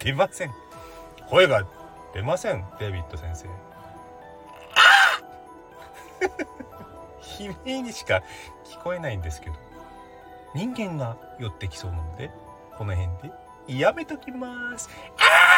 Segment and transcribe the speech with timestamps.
[0.00, 0.50] 出ません。
[1.28, 1.66] 声が
[2.14, 3.46] 出ませんデビッド先生。
[7.44, 8.22] 悲鳴にしか
[8.64, 9.56] 聞こえないんですけど。
[10.54, 12.30] 人間が寄ってきそうなので。
[12.80, 13.28] この辺
[13.68, 13.78] で。
[13.78, 14.88] やめときます。
[15.18, 15.49] あ